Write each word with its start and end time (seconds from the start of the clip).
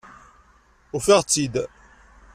Ufiɣ-tt-id. 0.95 1.55